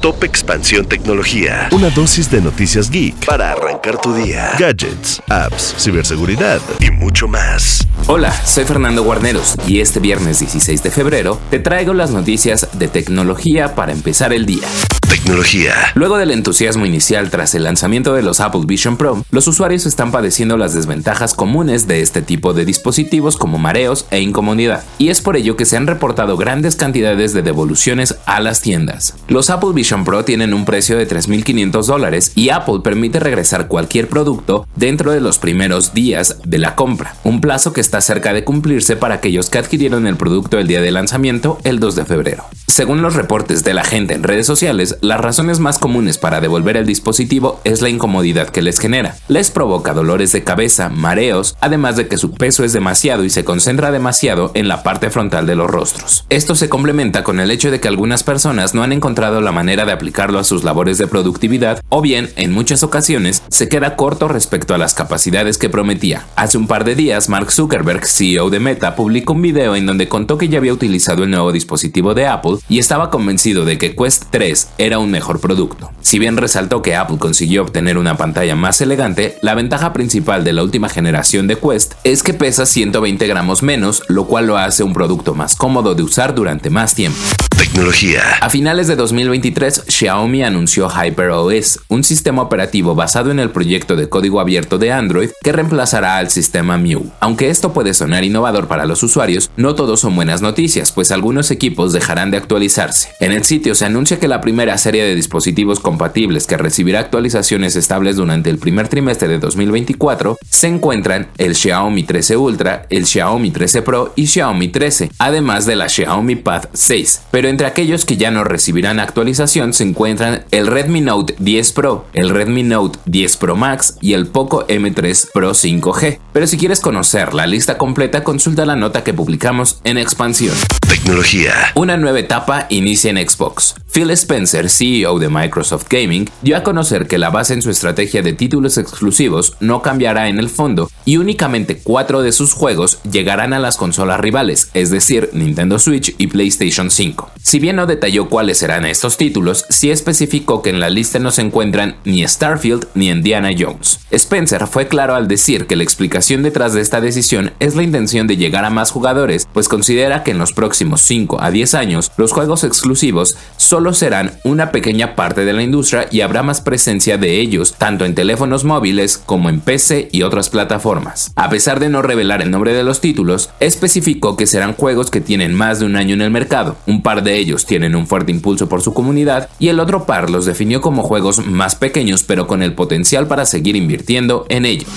[0.00, 1.68] Top Expansión Tecnología.
[1.72, 4.52] Una dosis de noticias geek para arrancar tu día.
[4.58, 7.86] Gadgets, apps, ciberseguridad y mucho más.
[8.06, 12.88] Hola, soy Fernando Guarneros y este viernes 16 de febrero te traigo las noticias de
[12.88, 14.66] tecnología para empezar el día.
[15.10, 15.74] Tecnología.
[15.94, 20.12] Luego del entusiasmo inicial tras el lanzamiento de los Apple Vision Pro, los usuarios están
[20.12, 25.20] padeciendo las desventajas comunes de este tipo de dispositivos como mareos e incomodidad, y es
[25.20, 29.16] por ello que se han reportado grandes cantidades de devoluciones a las tiendas.
[29.26, 34.06] Los Apple Vision Pro tienen un precio de 3.500 dólares y Apple permite regresar cualquier
[34.06, 38.44] producto dentro de los primeros días de la compra, un plazo que está cerca de
[38.44, 42.44] cumplirse para aquellos que adquirieron el producto el día de lanzamiento el 2 de febrero.
[42.70, 46.76] Según los reportes de la gente en redes sociales, las razones más comunes para devolver
[46.76, 49.16] el dispositivo es la incomodidad que les genera.
[49.26, 53.44] Les provoca dolores de cabeza, mareos, además de que su peso es demasiado y se
[53.44, 56.24] concentra demasiado en la parte frontal de los rostros.
[56.28, 59.84] Esto se complementa con el hecho de que algunas personas no han encontrado la manera
[59.84, 64.28] de aplicarlo a sus labores de productividad o bien, en muchas ocasiones, se queda corto
[64.28, 66.26] respecto a las capacidades que prometía.
[66.36, 70.08] Hace un par de días, Mark Zuckerberg, CEO de Meta, publicó un video en donde
[70.08, 73.94] contó que ya había utilizado el nuevo dispositivo de Apple y estaba convencido de que
[73.94, 75.90] Quest 3 era un mejor producto.
[76.00, 80.52] Si bien resaltó que Apple consiguió obtener una pantalla más elegante, la ventaja principal de
[80.52, 84.84] la última generación de Quest es que pesa 120 gramos menos, lo cual lo hace
[84.84, 87.18] un producto más cómodo de usar durante más tiempo.
[87.60, 88.22] Tecnología.
[88.40, 94.08] A finales de 2023, Xiaomi anunció HyperOS, un sistema operativo basado en el proyecto de
[94.08, 97.10] código abierto de Android que reemplazará al sistema MIU.
[97.20, 101.50] Aunque esto puede sonar innovador para los usuarios, no todos son buenas noticias, pues algunos
[101.50, 103.10] equipos dejarán de actualizarse.
[103.20, 107.76] En el sitio se anuncia que la primera serie de dispositivos compatibles que recibirá actualizaciones
[107.76, 113.50] estables durante el primer trimestre de 2024 se encuentran el Xiaomi 13 Ultra, el Xiaomi
[113.50, 117.20] 13 Pro y Xiaomi 13, además de la Xiaomi Pad 6.
[117.30, 122.06] Pero entre aquellos que ya no recibirán actualización se encuentran el Redmi Note 10 Pro,
[122.12, 126.20] el Redmi Note 10 Pro Max y el Poco M3 Pro 5G.
[126.32, 130.54] Pero si quieres conocer la lista completa, consulta la nota que publicamos en Expansión.
[130.88, 131.52] Tecnología.
[131.74, 133.74] Una nueva etapa inicia en Xbox.
[133.92, 138.22] Phil Spencer, CEO de Microsoft Gaming, dio a conocer que la base en su estrategia
[138.22, 143.52] de títulos exclusivos no cambiará en el fondo y únicamente cuatro de sus juegos llegarán
[143.52, 147.30] a las consolas rivales, es decir, Nintendo Switch y PlayStation 5.
[147.42, 151.30] Si bien no detalló cuáles serán estos títulos, sí especificó que en la lista no
[151.30, 154.00] se encuentran ni Starfield ni Indiana Jones.
[154.10, 158.26] Spencer fue claro al decir que la explicación detrás de esta decisión es la intención
[158.26, 162.12] de llegar a más jugadores, pues considera que en los próximos 5 a 10 años
[162.18, 167.16] los juegos exclusivos solo serán una pequeña parte de la industria y habrá más presencia
[167.16, 171.32] de ellos tanto en teléfonos móviles como en PC y otras plataformas.
[171.36, 175.22] A pesar de no revelar el nombre de los títulos, especificó que serán juegos que
[175.22, 178.32] tienen más de un año en el mercado, un par de ellos tienen un fuerte
[178.32, 182.46] impulso por su comunidad y el otro par los definió como juegos más pequeños pero
[182.46, 184.88] con el potencial para seguir invirtiendo en ellos.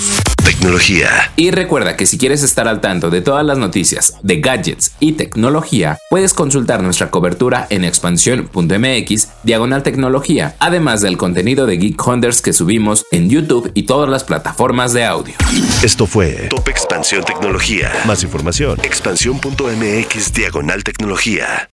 [0.43, 1.31] Tecnología.
[1.35, 5.13] Y recuerda que si quieres estar al tanto de todas las noticias de gadgets y
[5.13, 12.41] tecnología, puedes consultar nuestra cobertura en expansión.mx diagonal tecnología, además del contenido de Geek Hunters
[12.41, 15.33] que subimos en YouTube y todas las plataformas de audio.
[15.81, 17.91] Esto fue Top Expansión Tecnología.
[18.05, 18.79] Más información.
[18.83, 21.72] Expansión.mx diagonal tecnología.